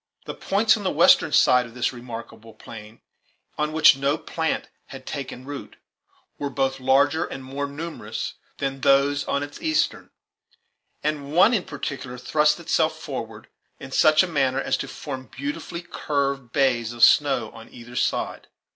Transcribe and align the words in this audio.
The 0.25 0.33
points 0.33 0.75
on 0.75 0.81
the 0.83 0.89
western 0.89 1.31
side 1.31 1.67
of 1.67 1.75
this 1.75 1.93
remarkable 1.93 2.55
plain, 2.55 3.01
on 3.55 3.71
which 3.71 3.95
no 3.95 4.17
plant 4.17 4.67
had 4.87 5.05
taken 5.05 5.45
root, 5.45 5.75
were 6.39 6.49
both 6.49 6.79
larger 6.79 7.23
and 7.23 7.43
more 7.43 7.67
numerous 7.67 8.33
than 8.57 8.81
those 8.81 9.23
on 9.25 9.43
its 9.43 9.61
eastern, 9.61 10.09
and 11.03 11.31
one 11.33 11.53
in 11.53 11.65
particular 11.65 12.17
thrust 12.17 12.59
itself 12.59 12.97
forward 12.99 13.47
in 13.79 13.91
such 13.91 14.23
a 14.23 14.27
manner 14.27 14.59
as 14.59 14.75
to 14.77 14.87
form 14.87 15.27
beautifully 15.31 15.83
curved 15.87 16.51
bays 16.51 16.93
of 16.93 17.03
snow 17.03 17.51
on 17.51 17.69
either 17.69 17.95
side. 17.95 18.47